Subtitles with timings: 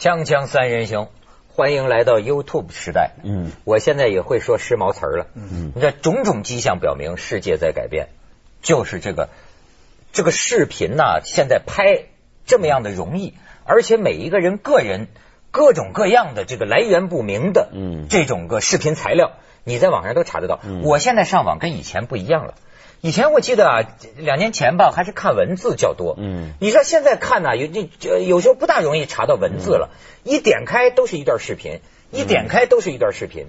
[0.00, 1.08] 锵锵三人行，
[1.54, 3.10] 欢迎来到 YouTube 时代。
[3.22, 5.26] 嗯，我现在也会说时髦词儿了。
[5.34, 8.08] 嗯，你这种种迹象表明世界在改变，
[8.62, 9.28] 就是这个
[10.10, 12.04] 这个视频呐、现在拍
[12.46, 13.34] 这么样的容易，
[13.66, 15.08] 而且每一个人个人
[15.50, 19.32] 各种各样的这个来源不明的，嗯这种个视频材料，
[19.64, 20.60] 你在网上都查得到。
[20.64, 22.54] 嗯我现在上网跟以前不一样了。
[23.02, 23.82] 以前我记得啊，
[24.16, 26.16] 两年前吧，还是看文字较多。
[26.18, 29.88] 嗯你说现在看呢，有这这有时候不大容易查到文字了，
[30.22, 33.46] 一点开都是一段视频，一点开都是一段视频，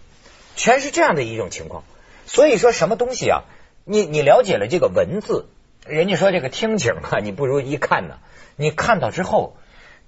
[0.56, 1.84] 全是这样的一种情况。
[2.26, 3.44] 所以说什么东西啊，
[3.84, 5.48] 你你了解了这个文字，
[5.86, 8.20] 人家说这个听景啊，你不如一看呢。
[8.56, 9.58] 你看到之后，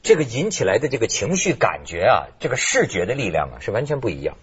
[0.04, 4.38] 这个引起来的这个情绪感觉啊，这个视觉的力量啊，是完全不一样。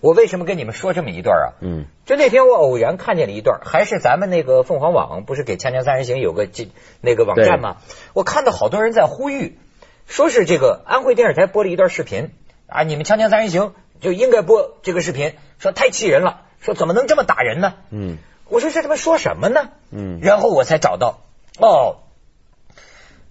[0.00, 1.46] 我为什么跟你们说这么一段啊？
[1.60, 6.68] 嗯，就那天我偶然看见了一段，还是咱们那个凤凰网不是给《锵锵三人行》有个这
[7.00, 7.76] 那个网站吗？
[8.14, 9.58] 我看到好多人在呼吁，
[10.06, 12.30] 说是这个安徽电视台播了一段视频
[12.66, 13.62] 啊，你们《锵锵三人行》
[14.00, 17.74] 就应该播这个视频，说太气人了，说怎么能这么打人呢？
[17.90, 18.18] 嗯
[18.50, 19.68] 我说这他妈说什么呢？
[19.90, 21.20] 嗯然后我才找到
[21.58, 21.96] 哦，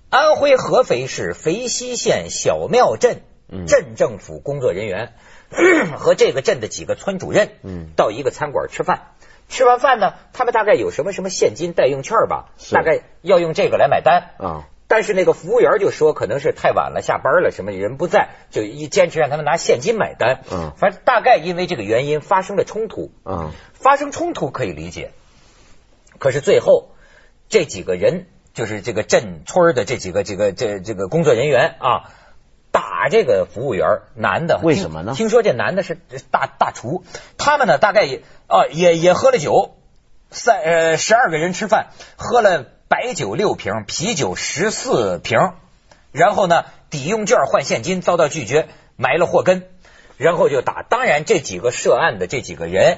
[0.09, 5.14] 安徽合肥市肥西县小庙镇嗯镇政府工作人员、
[5.98, 9.14] 和这个镇的几个村主任，嗯到一个餐馆吃饭。
[9.50, 14.31] 吃完饭呢，他们大概有什么什么现金代用券吧，大概要用这个来买单。
[14.38, 20.44] 啊但是那个服务员就说，可能是太晚了，下班了，什么人不在，就一坚持让他们拿现金买单。
[20.50, 23.12] 嗯反正大概因为这个原因发生了冲突。
[23.25, 25.12] 嗯发生冲突可以理解，
[26.20, 26.92] 可是最后
[27.50, 32.09] 这几个人，就是这个镇村的这几个这个这这个工作人员啊，
[32.98, 36.00] 打这个服务员男的，为什么呢听听说这男的是
[36.31, 37.03] 大大厨，
[37.38, 39.76] 他们呢大概也啊也也喝了酒，
[40.31, 45.38] 三呃十二个人吃饭，喝了白酒六瓶，啤酒十四瓶，
[46.12, 49.68] 然后呢抵用券换现金遭到拒绝，埋了祸根。
[50.18, 50.81] 然后就打。
[50.81, 52.97] 当然，这几个涉案的这几个人，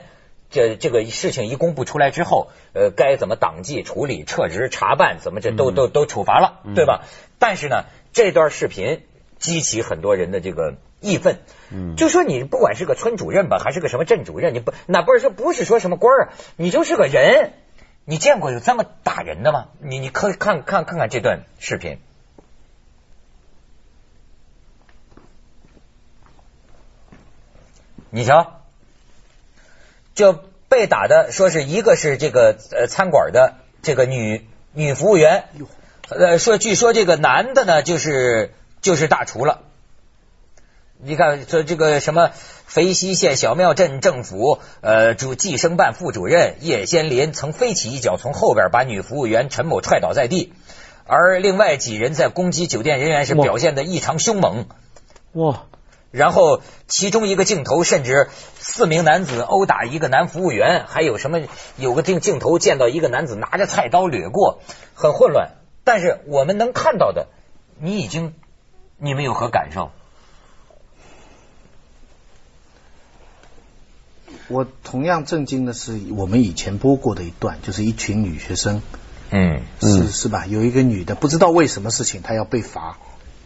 [0.49, 7.03] 这这个事情一公布出来之后，呃，该怎么党纪处理、撤职、查办，怎么这都都都处罚了，对吧？
[7.37, 7.83] 但是呢，
[8.13, 9.03] 这段视频
[9.39, 11.39] 激起很多人的这个义愤。
[11.71, 17.53] 嗯就说你不管是个村主任吧，还是个什么镇主任，你不哪不是说不是说什么官儿啊，你就是个人。
[18.05, 19.67] 你见过有这么打人的吗？
[19.79, 21.99] 你你可以看看看看这段视频。
[28.09, 28.61] 你瞧，
[30.15, 30.33] 就
[30.67, 35.43] 被打的说是一个是这个呃餐馆的这个女女服务员，
[36.09, 39.61] 呃说据说这个男的呢就是就是大厨了。
[41.01, 42.31] 你看这这个什么
[42.65, 50.53] 肥西县小庙镇政府呃主计生办副主任叶先林曾飞起一脚从后边把女服务员陈某踹倒在地，
[51.05, 54.65] 而另外几人在攻击酒店人员时表现的异常凶猛。
[55.31, 55.63] 哇
[56.11, 61.39] 然后其中一个镜头甚至四名男子殴打一个男服务员，还有什么
[61.77, 64.59] 有个镜镜头见到一个男子拿着菜刀掠过，
[64.95, 65.51] 很混乱。
[65.83, 67.27] 但是我们能看到的，
[67.79, 68.33] 你已经
[68.99, 69.91] 你们有何感受？
[74.49, 78.81] 我同样震惊的是，我们以前播过的一段，就是一群女学生，
[79.29, 80.45] 嗯是是吧？
[80.47, 82.97] 有一个女的不知道为什么事情，她要被罚，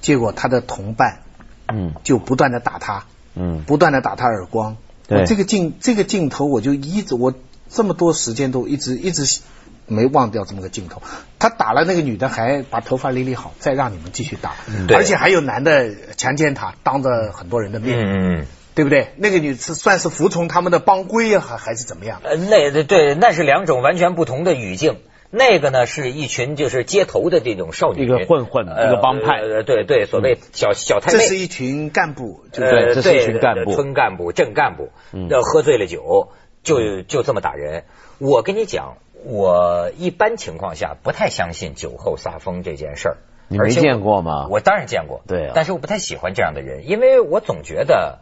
[0.02, 1.19] 结果她的同伴
[1.68, 4.78] 嗯就不断的打她，嗯不断的打她耳光。
[5.06, 7.34] 对这个镜这个镜头，我就一直我
[7.70, 9.41] 这么多时间都一直一直
[9.88, 11.02] 没忘掉这么个镜头。
[11.40, 14.54] 他打了那个女的，还把头发理理好，再让你们继续打，
[14.88, 18.46] 对而且还有男的强奸她，当着很多人的面，嗯，
[18.76, 19.14] 对不对？
[19.18, 22.22] 那个女是算是服从他们的帮规啊，还还是怎么样？
[22.24, 25.00] 呃，那对，那是两种完全不同的语境。
[25.36, 31.18] 那个呢，是一群就是街头的这种少女，一个混混呃一个帮派呃对对，所谓小小太妹。
[31.18, 36.29] 这是一群干部，就是呃，这是一群干部村干部、镇干部，嗯要喝醉了酒
[36.62, 37.86] 就就这么打人。
[38.20, 43.17] 我跟你讲，我一般情况下不太相信酒后撒疯这件事儿。
[43.49, 48.20] 你没见过吗我当然见过，对啊但是我不太喜欢这样的人，因为我总觉得，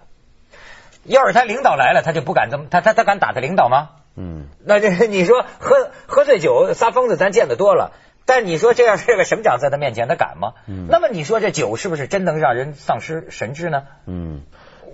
[1.04, 3.90] 要是他领导来了，他就不敢这么，他他他敢打他领导吗？
[4.18, 7.94] 嗯那这你说喝喝醉酒撒疯子，咱见得多了。
[8.26, 10.54] 但你说这要是个省长在他面前，他敢吗？
[10.68, 13.84] 嗯那么你说这酒是不是真能让人丧失神智呢？
[14.06, 14.42] 嗯，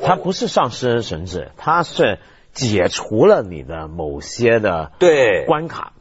[0.03, 2.19] 他不是丧失神智，他是
[2.53, 5.93] 解除了你的某些的对关卡。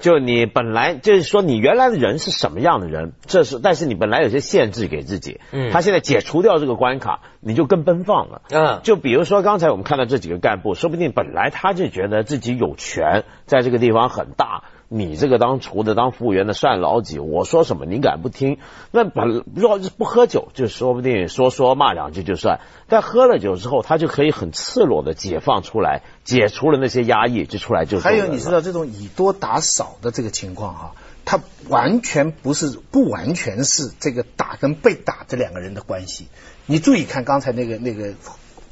[0.00, 8.42] 就你本来就是说你原来的人是什么样的人，这是但是你本来有些限制给自己，嗯他现在解除掉这个关卡，你就更奔放了。
[8.50, 17.20] 嗯就比如说刚才我们看到这几个干部，说不定本来他就觉得自己有权，在这个地方很大，你这个当厨的、当服务员的算老几？
[17.20, 18.58] 我说什么你敢不听？
[18.90, 22.58] 那本要是不喝酒，就说不定说说骂两句就算。
[22.88, 28.00] 但喝了酒之后，他就可以很赤裸的解放出来，解除了那些压抑，就出来就。
[28.00, 30.94] 还有你知道这种以多打少的这个情况哈，
[31.24, 31.38] 他
[31.68, 36.26] 完全不是不完全是这个打跟被打这两个人的关系。
[36.66, 38.14] 你注意看刚才那个那个。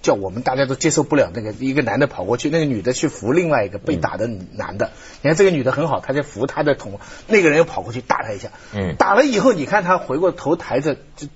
[0.09, 4.93] 叫我们大家都接受不了那个一个男的跑过去，那个女的去扶另外一个被打的男的。
[5.21, 8.49] 你看这个女的很好，她在扶她的同，那个人又跑过去打他一下。
[8.73, 11.27] 嗯，打了以后，你看他回过头抬着，就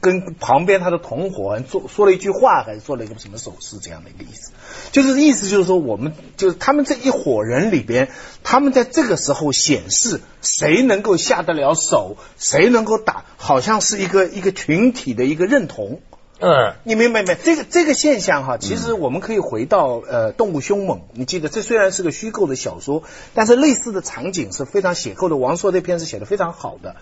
[0.00, 4.52] 跟旁边他的同伙做说了一句话，还是做了一个什么手势，这样的一个意思。
[4.90, 8.10] 就是意思就是说，我们就是他们这一伙人里边，
[8.44, 16.02] 他们在这个时候显示谁能够下得了手，谁能够打，好像是一个一个群体的一个认同。
[16.44, 17.36] 嗯，你明白没？
[17.36, 25.36] 这个这个现象哈，其实我们可以回到呃《动物凶猛》，你记得这虽然是个虚构的小说，但是类似的场景是非常写构的。
[25.36, 26.96] 王朔这篇是写的非常好的。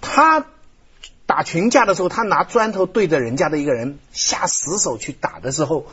[0.00, 0.46] 他
[1.26, 5.84] 打群架的时候，他拿砖头对着人家的一个人下死手去打的时候，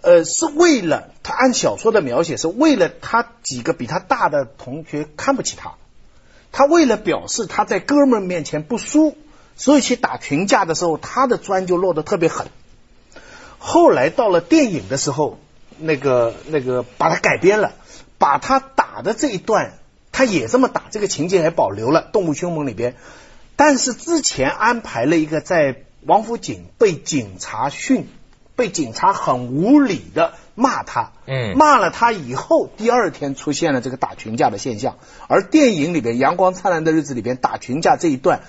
[0.00, 5.72] 呃，是为了他按小说的描写，是为了他几个比他大的同学看不起他，
[6.52, 9.16] 他为了表示他在哥们面前不输。
[9.56, 12.48] 所以去打群架的时候，他的砖就落得特别狠。
[13.58, 15.38] 后来到了电影的时候，
[15.78, 17.72] 那个那个把它改编了，
[18.18, 19.74] 把他打的这一段，
[20.10, 22.96] 他也这么打，这个情节还保留了《动物凶猛》里边。
[23.54, 28.08] 但是之前安排了一个在王府井被警察训，
[28.56, 34.96] 被警察很无理的骂他，嗯，骂了他以后，第二天出现了这个打群架的现象。
[35.28, 38.42] 而电影里边《阳光灿烂的日子》里边打群架这一段。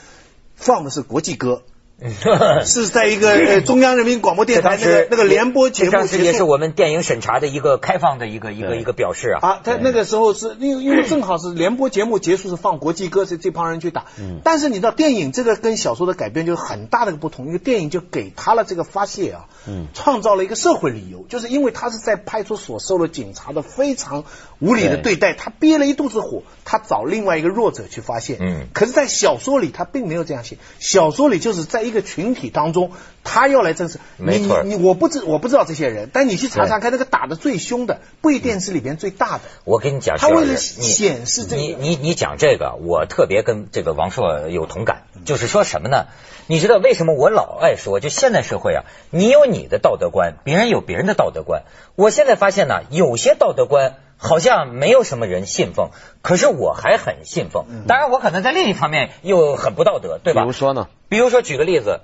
[0.55, 1.63] 放的是国际歌。
[2.65, 9.39] 是在一个 中央人民广播电台那个那个联播节目，当时也是我们电影审查的一个开放的一个一个一个表示啊。
[9.47, 14.05] 啊，他那个时候是因为因为正好是联播节目结束是放国际歌，这这帮人去打。
[14.19, 14.39] 嗯。
[14.43, 24.25] 但是你知道电影这个跟小说的改编就很大的一个不同，因为电影就给他了这个发泄啊，嗯，创造了一个社会理由，就是因为他是在派出所受了警察的非常
[24.59, 28.37] 无理的对待，他憋了一肚子火，他找另外一个弱者去发泄。
[28.41, 28.67] 嗯。
[28.73, 32.91] 可是，在小说里他并没有这样写，小说里就是在一个群体当中，
[33.23, 39.43] 他要来正视你你我不知我不知道这些人，但你去查查看，那个打的最凶的不一定是里边最大的。
[39.63, 46.05] 我跟你讲，他为了显示这个你你你讲这个，我特别跟这个王朔有同感，就是说什么呢？
[46.47, 51.63] 你知道为什么我老爱说，就现代社会啊，你有你的道德观，别人有别人的道德观。
[51.95, 53.95] 我现在发现呢，有些道德观。
[54.23, 55.89] 好像没有什么人信奉，
[56.21, 57.65] 可是我还很信奉。
[57.87, 60.41] 当然，我可能在另一方面又很不道德，对吧？
[60.41, 60.87] 比如说呢？
[61.09, 61.99] 比如说，举个例子，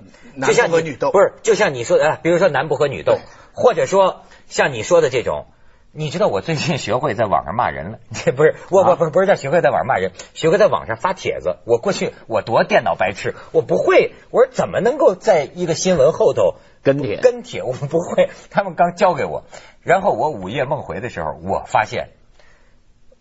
[0.46, 1.34] 就像和女斗，不是？
[1.44, 3.18] 就像你说的，比如说男不和女斗，
[3.54, 5.46] 或者说像你说的这种，
[5.94, 11.56] 你知道我最近学会在网上骂人了，这 不是我我不是不是在学会在网上骂人，学会在网上发帖子。
[11.66, 17.64] 我过去我多电脑白痴，我不会，我说怎么能够在一个新闻后头跟帖跟帖？
[17.64, 19.44] 我不会，他们刚教给我。
[19.82, 22.10] 然后我午夜梦回的时候，我发现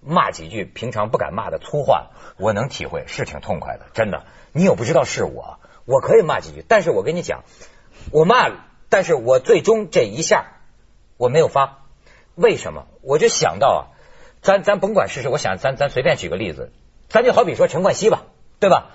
[0.00, 4.25] 骂几句平常不敢骂的粗话，我能体会是挺痛快的，真的。
[4.52, 7.44] 你又不知道是我，我可以骂几句，但是我跟你讲，
[8.12, 8.49] 我骂，
[8.88, 10.46] 但是我最终这一下
[11.16, 11.84] 我没有发，
[12.34, 12.87] 为什么？
[13.02, 13.80] 我就想到啊，
[14.40, 16.73] 咱咱甭管是谁，我想咱咱随便举个例子，
[17.09, 18.25] 咱就好比说陈冠希吧，
[18.61, 18.90] 对吧？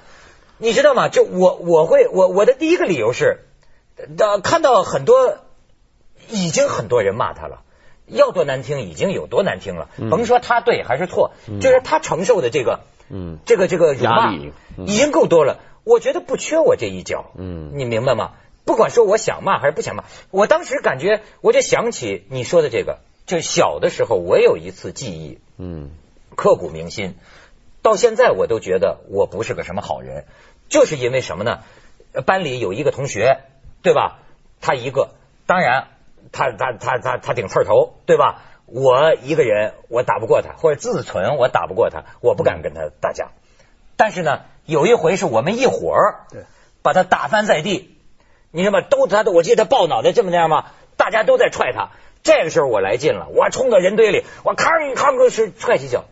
[0.58, 1.10] 你知道吗？
[1.10, 3.42] 就我我会我我的第一个理由是，
[3.98, 5.38] 呃，看到很多。
[6.30, 7.64] 已经很多人骂他了，
[8.08, 15.60] 要多难听已经有多难听了，甭说他对还是错，就是他承受的这个，嗯，这个这个辱骂已经够多了。
[15.84, 18.36] 我觉得不缺我这一脚，嗯，你明白吗？
[18.64, 25.92] 不管说我想骂还是不想骂，我当时感觉我就想起你说的这个，就小的时候我有一次记忆，嗯，
[26.38, 27.16] 刻骨铭心，
[27.82, 30.24] 到现在我都觉得我不是个什么好人，
[30.70, 31.60] 就是因为什么呢？
[32.26, 33.40] 班里有一个同学，
[33.84, 34.20] 对吧？
[34.60, 35.10] 他一个，
[35.46, 35.90] 当然。
[36.32, 38.42] 他他他他他顶刺头，对吧？
[38.66, 43.28] 我一个人我打不过他，或者自存我打不过他，我不敢跟他打架。
[43.98, 46.46] 但是呢，有一回是我们一伙儿，对，
[46.82, 48.00] 把他打翻在地。
[48.50, 48.84] 你知道吗？
[48.90, 50.72] 都他都，我记得他爆脑袋这么那样吗？
[50.98, 51.92] 大家都在踹他。
[52.24, 56.06] 这个时候我来劲了，我冲到人堆里，我吭吭个是踹几脚。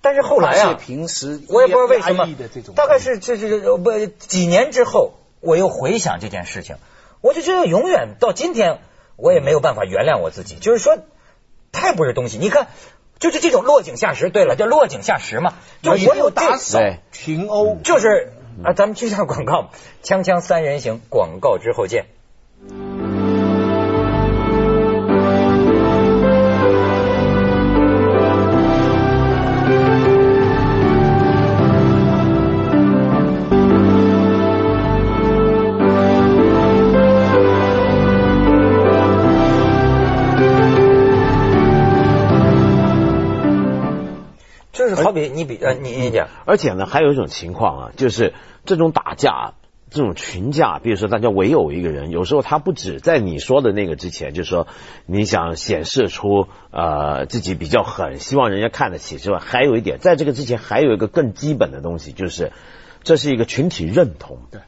[0.00, 2.26] 但是后来啊，平时我也不知道为什么，
[2.74, 6.76] 大概是这是不几年之后，我又回想这件事情，
[7.20, 8.80] 我就觉得永远到今天。
[9.20, 10.96] 我也没有办法原谅我自己，就是说
[11.72, 12.38] 太不是东西。
[12.38, 12.68] 你看，
[13.18, 14.30] 就是这种落井下石。
[14.30, 15.54] 对了，叫落井下石嘛。
[15.82, 16.78] 就我有打扫
[17.10, 19.70] 群殴，就是啊，咱们去下广告，
[20.04, 22.06] 锵锵三人行，广告之后见。
[45.08, 48.34] 好比你比呃你你讲，而且呢，还有一种情况啊，就是
[48.66, 49.54] 这种打架。
[49.90, 54.66] 这种群架，比如说大家围殴一个人，有时候他不止在你说的那个之前，就是说
[55.06, 62.52] 你想显示出呃自己比较狠，希望人家看得起之外，还有一点，在这个之前还有一个更基本的东西，就是
[63.02, 64.40] 这是一个群体认同。
[64.50, 64.60] 对，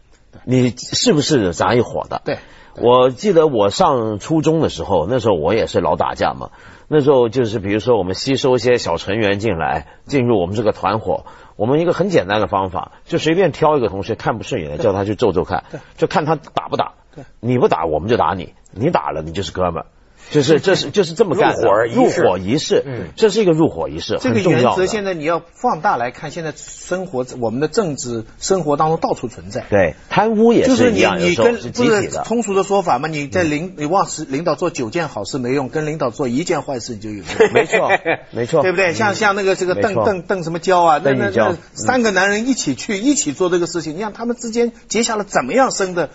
[0.46, 2.22] 你是不是咱一伙的？
[2.24, 2.38] 对，
[2.80, 6.48] 我记得我上初中的时候，那时候我也是老打架嘛。
[6.92, 11.24] 那时候就是比如说我们吸收一些小成员进来，进入我们这个团伙。
[11.54, 15.62] 我们一个很简单的方法，就随便挑一个同学看不顺眼的，叫他去揍揍看，
[15.96, 16.94] 就看他打不打。
[17.38, 19.86] 你不打，我们就打你；你打了，你就是哥们儿。
[20.30, 29.64] 就是这是就是这么干入伙入伙仪式，嗯，这是一个入伙仪式，这个原则现在你要放大来看，现在生活我们的政治生活当中到处存在。
[29.70, 33.08] 对，贪污也是一样，就是你你跟不是通俗的说法嘛？
[33.08, 37.24] 你在领你望是领导做九件好事没用，跟领导做一件坏事你就有用。
[37.52, 37.90] 没错，
[38.30, 38.94] 没错， 对不对？
[38.94, 46.10] 像像那个这个邓邓邓什么娇啊，那那那三个男人一起去一起做这个事情，你看他们之间结下了怎么样深的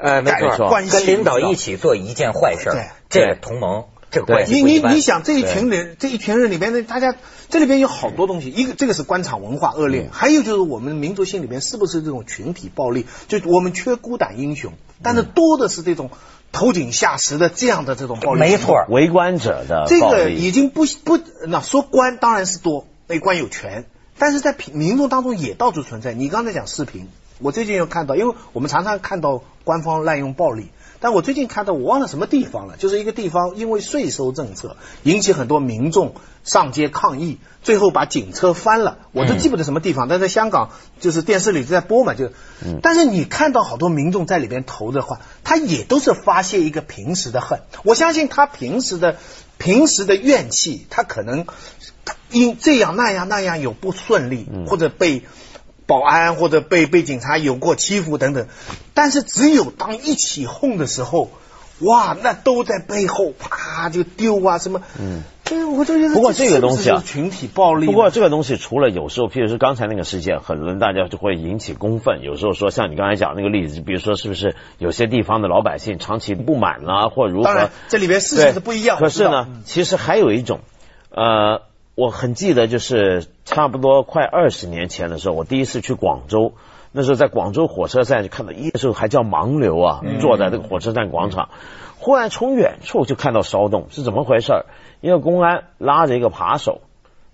[0.00, 0.90] 呃 没错关系？
[0.90, 2.70] 跟领导一起做一件坏事，
[3.08, 3.84] 这同盟。
[4.10, 7.14] 这个关系你你你想这一群人这一群人里边的大家
[7.50, 13.04] 这里边有好多东西，一个这个是官场文化恶劣，还有就是我们民族性里边是不是这种群体暴力？
[13.28, 14.72] 就我们缺孤胆英雄，
[15.02, 16.10] 但是多的是这种
[16.52, 18.40] 头井下石的这样的这种暴力。
[18.40, 23.84] 没错，围观者的这个已经不不那说官当然是多，那官有权，
[24.18, 26.14] 但是在民众当中也到处存在。
[26.14, 27.08] 你刚才讲视频，
[27.40, 30.68] 我最近又看到，因为我们常常看到官方滥用暴力。
[31.00, 40.08] 但我最近看到，我忘了什么地方了，就是一个地方因为税收政策引起很多民众上街抗议，最后把警车翻了，我都记不得什么地方。
[40.08, 42.32] 但在香港，就是电视里在播嘛，就，
[42.82, 47.60] 但是你看到好多民众在里边投的话，他也都是发泄一个平时的恨。
[47.84, 49.18] 我相信他平时的
[49.56, 51.46] 平时的怨气，他可能
[52.32, 55.22] 因这样那样那样有不顺利，或者被。
[55.88, 58.46] 保安或者被被警察有过欺负等等，
[58.92, 61.30] 但是只有当一起哄的时候，
[61.80, 65.22] 哇，那都在背后啪就丢啊什么，嗯，
[65.78, 67.86] 我就觉得不过这个东西啊，群体暴力。
[67.86, 72.20] 不过这个东西除了有时候，譬如说刚才那个事件，很多人大家就会引起公愤。
[72.20, 77.44] 有时候说像你刚才讲那个例子，比如说是不是有些地方的老百姓长期不满啦，或如何？
[77.44, 78.98] 当然，这里边事情是不一样。
[78.98, 80.60] 可是呢，其实还有一种，
[81.10, 81.62] 呃。
[81.98, 86.52] 我很记得，就是差不多快二十年前的时候，我第一次去广州。
[86.92, 91.48] 那时候在广州火车站就看到，那时候还叫盲流啊，坐在这个火车站广场，
[91.98, 94.64] 忽然从远处就看到骚动，是怎么回事？
[95.00, 96.82] 一个公安拉着一个扒手，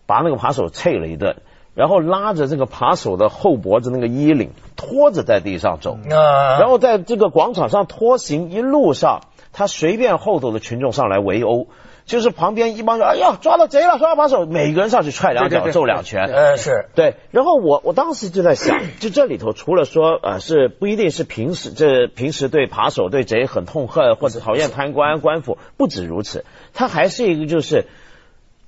[0.06, 1.36] 把那个扒手啐了一顿，
[1.74, 9.20] 然后拉着这个扒手的后脖子那个衣领，拖着在地上走，然后在这个广场上拖行，一路上
[9.52, 11.66] 他随便后头的群众上来围殴。
[12.06, 16.26] 就是旁边一帮人，哎呀，抓到贼了，抓把手，每个人上去踹两脚，揍两拳。
[16.26, 17.16] 嗯，是对。
[17.30, 26.44] 然后我我当时就在想，就这里头除了说呃是不一定是平时这平时对扒手对贼很痛恨或者讨厌贪官官府，不止如此，
[26.74, 27.86] 他还是一个就是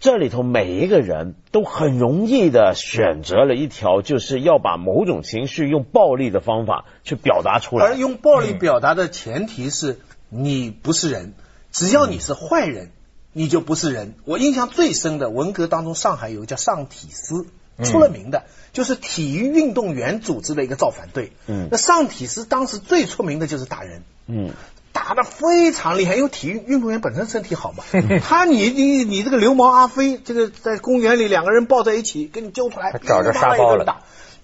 [0.01, 7.85] 这里头每一个人都很容易的选择了一条，就是要把某种情绪用暴力的方法去表达出来。
[7.85, 9.99] 而用暴力表达的前提是
[10.31, 11.35] 你不是人，
[11.71, 12.93] 只要你是坏人。
[13.37, 14.15] 你就不是人。
[14.25, 17.45] 我印象最深的，文革当中，上海有个叫上体司，
[17.85, 21.33] 出了名的，就是体育运动员组织的一个造反队。
[21.47, 24.05] 嗯，那上体司当时最出名的就是打人。
[24.27, 24.53] 嗯，
[24.91, 27.85] 打的非常厉害，因为体育运动员本身身体好嘛。
[28.23, 34.01] 他你你你这个流氓阿飞，这个在公园里两个人抱在一起，给你揪出来，找着沙包了，打，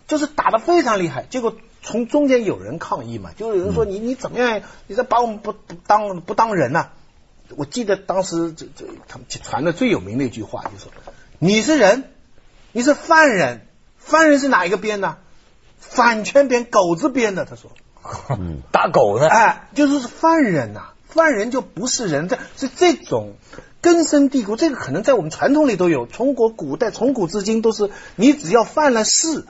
[0.06, 1.24] 就是打的非常厉害。
[1.30, 4.60] 结果从中间有人抗议嘛，就有人说你你怎么样？
[4.86, 6.88] 你这把我们不不当不当人呐？
[7.56, 10.92] 我记得当时这这他们传的最有名的一句话，就说
[11.38, 12.04] 你是人，
[12.72, 13.66] 你是犯人，
[13.98, 15.18] 犯人是哪一个编的？
[15.78, 17.44] 反圈编，狗子编的。
[17.44, 17.70] 他说，
[18.70, 19.28] 打狗呢？
[19.28, 23.34] 哎，就是犯人呐，犯人就不是人，这是这种
[23.80, 29.44] 根深蒂固，这个可能在我们传统里都有，从国古代从古至今都是，你只要犯了事。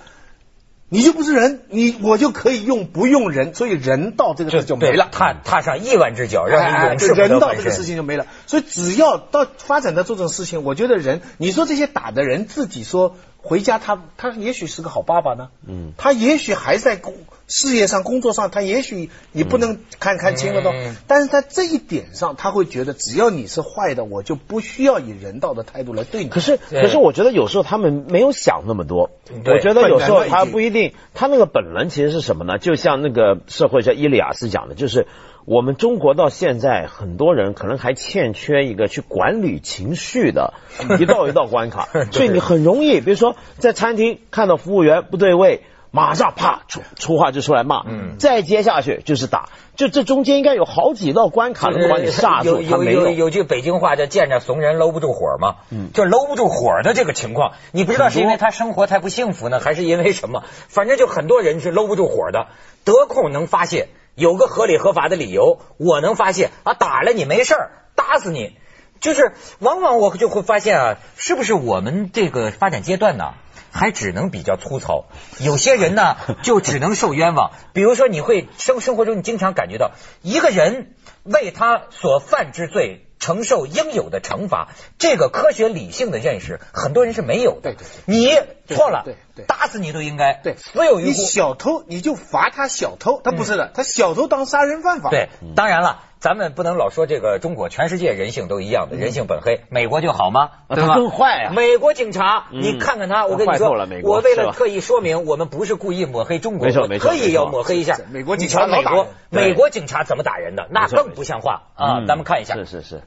[0.92, 8.26] 你就不是人，你我就可以用不用人，所以人道这个事就没了，踏踏上亿万只脚，让你永世人道这个事情就没了。
[8.46, 13.16] 所以只要到发展到这种事情，我觉得人，你说这些打的人自己说。
[13.42, 15.48] 回家，他他也许是个好爸爸呢。
[15.66, 17.14] 嗯，他也许还在工
[17.48, 20.72] 事业上、工作上，他也许你不能看看清了都。
[21.08, 26.30] 但是在这一点上，他会觉得只要你是坏的，我就不需要以人道的态度来对你。
[26.30, 29.10] 可是，可是我觉得有时候他们没有想那么多。
[29.44, 32.58] 我觉得有时候他不一定，他那个本能其实是什么呢？
[32.58, 35.08] 就像那个社会上伊利亚斯讲的，就是
[35.44, 40.54] 我们中国到现在很多人可能还欠缺一个去管理情绪的
[41.00, 45.62] 一道一道关卡， 所以你很容易，比如说在餐厅看到服务员不对位。
[45.94, 52.62] 马上啪出出话就出来骂，嗯，再接下去就是打，就这中间应该有好几道关卡能把你刹住。
[52.62, 52.82] 有有。
[52.82, 60.44] 有有句北京话叫见着怂人搂不住火嘛，嗯，就搂不住火的这个情况，你不知道是因为他生活太不幸福呢，还是因为什么？
[60.68, 62.46] 反正就很多人是搂不住火的，
[62.86, 68.56] 得空能发泄，有个合理合法的理由，我能发泄啊，打了你没事儿，打死你，
[69.00, 73.34] 就是往往我就会发现啊，是不是我们这个发展阶段呢？
[73.74, 75.06] 还只能比较粗糙，
[75.40, 77.52] 有些人呢 就只能受冤枉。
[77.72, 87.76] 比如说，你会生生活中你经常感觉到，一个人为他所犯之罪承受应有的惩罚，这个科学理性的认识，很多人是没有的。
[88.04, 88.34] 你
[88.66, 89.04] 错了，
[89.46, 90.40] 打死你都应该。
[90.42, 95.10] 对，死有你小偷你就罚他小偷，他不是的，他小偷当杀人犯法。
[95.10, 96.02] 对，当然了。
[96.22, 99.62] 咱们不能老说这个中国，全世界人性都一样的，人性本黑。
[99.70, 100.50] 美国就好吗？
[100.68, 100.94] 对吧？
[100.94, 101.52] 更坏啊！
[101.52, 103.70] 美国警察，你看看他，我跟你说，
[104.04, 107.98] 我为了特意说明，我们不是故意抹黑中国，没错没错，可以要抹黑一下。
[108.12, 110.68] 美国警察美国美国警察怎么打人的？
[110.70, 112.06] 那更不像话啊！
[112.06, 112.54] 咱们看一下。
[112.54, 113.02] 是是是。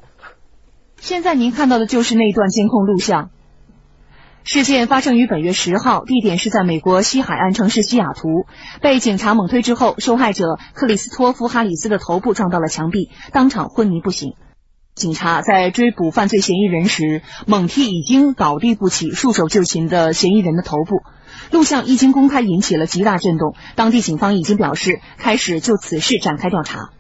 [1.00, 3.29] 现在您看到的就是那段监控录像。
[4.46, 8.46] 事件发生于本月十号，地点是在美国西海岸城市西雅图。
[8.80, 14.36] 被警察猛推之后，受害者克里斯托夫·哈里斯的头部撞到了墙壁，当场昏迷不醒。
[14.94, 21.02] 警察在追捕犯罪嫌疑人时，猛踢已经倒地不起、束手就擒的嫌疑人的头部。
[21.50, 23.56] 录像一经公开，引起了极大震动。
[23.74, 26.92] 当地警方已经表示，开始就此事展开调查。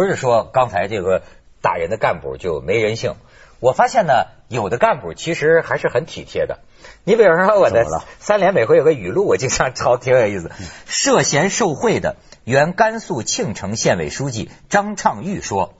[0.00, 1.20] 不是说刚才这个
[1.60, 3.16] 打人的干部就没人性。
[3.58, 6.60] 我发现呢，有的干部其实还是很体贴的。
[7.04, 7.84] 你比如说我的
[8.18, 10.50] 三联每回有个语录，我经常抄，挺有意思。
[10.86, 15.74] 涉嫌受贿的原甘肃庆城县委书记张畅玉说：“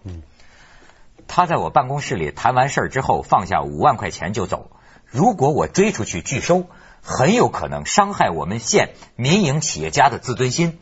[1.26, 4.70] 他在我办公室里谈完事儿之后，放下五万块钱就走。
[5.06, 6.66] 如果我追出去拒收，
[7.00, 10.78] 很有可能伤害我们县民营企业家的自尊心。”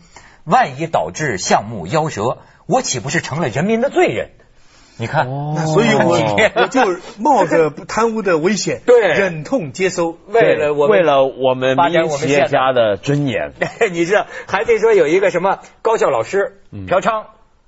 [0.48, 4.30] 万一导致项目夭折，我岂不是成了人民的罪人？
[5.00, 5.28] 你看，
[5.68, 6.80] 所以我我就
[7.20, 13.52] 冒着贪污的危险， 对，忍痛接收，为了我为了我们民营企业家的尊严。
[13.92, 17.26] 你知道，还得说有一个什么高校老师嫖娼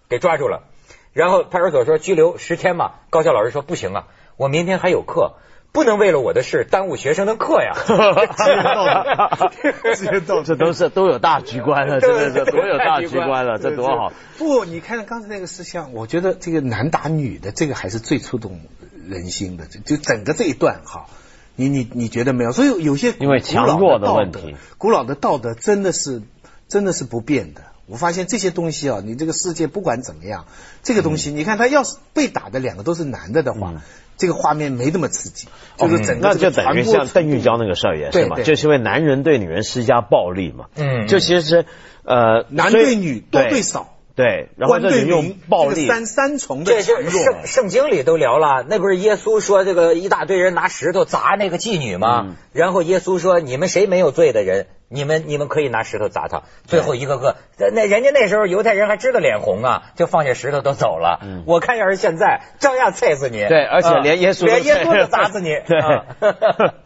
[0.09, 0.64] 给抓住了，
[1.12, 5.35] 然后派出所说拘留十天嘛，高校老师说不行啊，我明天还有课。
[5.72, 7.74] 不能为了我的事耽误学生的课呀！
[10.44, 14.12] 这都是都有大局观了，真的是多有大局观了，这多好！
[14.37, 18.61] 不，你看刚才那个事项，我觉得这个男打女的这个还是最触动
[19.09, 21.06] 人心的，就就整个这一段哈，
[21.54, 22.52] 你你你觉得没有？
[22.52, 26.22] 所以有些因为强弱的问题，古老的道德真的是
[26.68, 27.62] 真的是不变的。
[27.90, 30.46] 我发现这些东西啊，你这个世界不管怎么样，
[30.83, 33.74] 这个东西你看他要是被打的两个都是男的的话。
[34.16, 35.48] 这个画面没那么刺激，
[35.79, 41.64] 就是整个那就等于像邓玉娇那个事儿也是嘛，就是因为男人对女人施加暴力嘛，嗯，就其实
[42.05, 52.37] 呃男对女多对少，对，然后对用暴力三三重的强弱，圣圣经里都聊了，那不是耶稣说这个一大堆人拿石头砸那个妓女吗？
[52.53, 54.66] 然后耶稣说你们谁没有罪的人。
[54.92, 57.37] 你们你们可以拿石头砸他，最后一个个
[57.73, 61.20] 那人家那时候犹太人还知道脸红啊，就放下石头都走了。
[61.46, 63.38] 我看要是现在，照样踩死你。
[63.46, 65.51] 对，而且连耶稣连耶稣都 砸死你。
[65.64, 65.81] 对，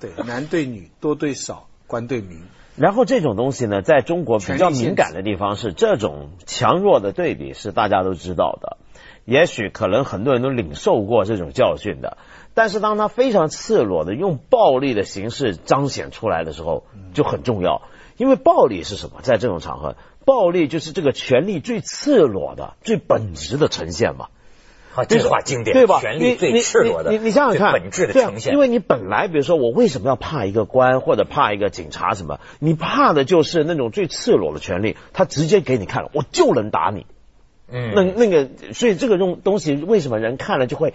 [0.12, 2.42] 对，男对女，多对少，官对民。
[2.76, 8.78] 然后这种东西呢，在中国比较敏感的地方是这种强弱的对比是大家都知道的，
[9.24, 12.18] 也许可能很多人都领受过这种教训的。
[12.52, 17.82] 但是当他非常赤裸的用暴力的形式彰显出来的时候，就很重要。
[18.16, 19.20] 因为暴力是什么？
[19.22, 24.28] 在这种场合，暴力就是这个权力最赤裸的、最本质的呈现嘛。
[24.94, 26.00] 好，这话经典，对吧？
[26.00, 28.52] 权力最赤裸的，你你想想看，本质的呈现。
[28.52, 32.38] 因为你本来，比如说，我为什么要怕一个官或者怕一个警察什么？
[32.60, 37.06] 你怕的就是那种最赤裸的权利，他直接给你看了，我就能打你。
[37.68, 40.94] 嗯，那那个，所以这个东东西为什么人看了就会？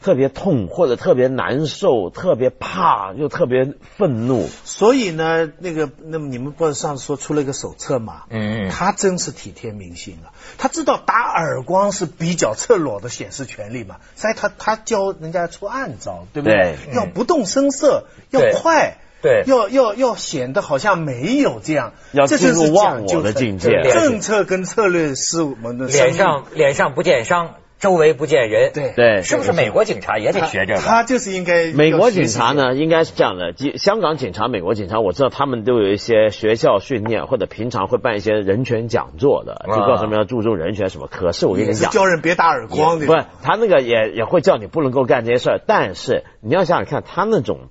[0.00, 4.48] 特别痛或者特别难受、特别怕又特别愤怒。
[4.64, 8.22] 所以呢，那个那么你们不是上次说出了一个手册嘛？
[8.30, 10.32] 嗯嗯他真是体贴民心啊！
[10.58, 16.76] 他知道打耳光是比较赤裸的显示权利嘛，所以他他教人家出暗招，对不对？
[16.84, 18.98] 对要不动声色，要快。
[19.20, 28.72] 对要要要显得好像没有这样，要这就是进入忘我的境界政策跟策略是我们的脸上脸上不见伤，周围不见人。
[28.72, 30.80] 对对，是不是美国警察也得学这个？
[30.80, 33.52] 他就是应该美国警察呢，应该是这样的。
[33.52, 41.06] 即香港警察、美国警察，我知道他们都有一些学校训练，或者平常会办一些人权讲座的，就告诉他们要注重人权什么。
[41.06, 47.68] 可是我跟也是你讲，教人别打耳光的，不是他那个也也会叫你不能够干这些事儿，但是你要想想看，他那种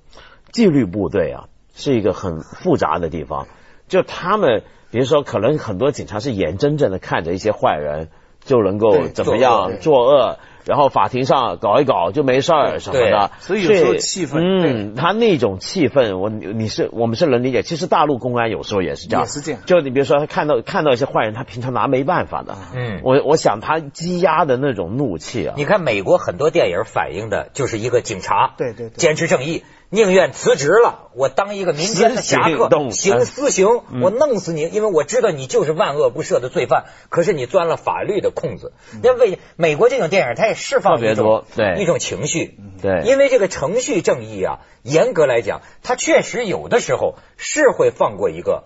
[0.52, 1.44] 纪律部队啊，
[1.74, 3.46] 是一个很复杂的地方。
[3.88, 8.08] 就他们，比如说，可能很多警察是眼睁睁的看着一些坏人
[8.48, 13.30] 就能够怎么样作恶，然后法庭上搞一搞就没事儿什么的。
[13.40, 17.62] 所以有时候气氛嗯，他那种气氛，我你你是我们是能理解。
[17.62, 22.56] 其实大陆公安有时候也是这样，也是这样就你比如说，他看到看到一些坏人，他平常拿没办法的。
[22.74, 33.66] 嗯我我想他积压的那种怒气啊，你看美国很多电影反映的就是一个警察，对对对坚持正义，宁愿辞职了，我当一个民间的侠客，行私刑，
[34.02, 38.72] 我弄死你，因为我知道你就是万恶不赦的罪犯，可是你钻了法律的空子。
[39.02, 41.82] 那为美国这种电影，它也释放一种多对。
[41.82, 43.02] 一种情绪，对。
[43.06, 48.64] 因为这个程序正义啊，严格来讲，它确实有的时候是会放过一个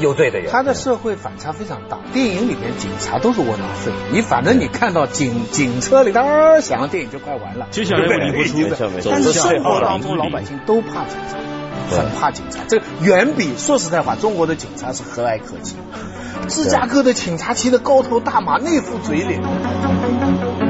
[0.00, 0.50] 有罪的人。
[0.50, 1.98] 他的社会反差非常大。
[2.12, 7.68] 电影里面警察都是窝囊废，你反正你看到警警车里当响，电影就快完了。
[7.70, 11.38] 接下来为您播出对不但是生活当中老百姓都怕警察。
[11.90, 15.76] 很怕警察，这远比说实在话，中国的警察是和蔼可亲。
[16.48, 19.42] 芝加哥的警察骑着高头大马，那副嘴脸，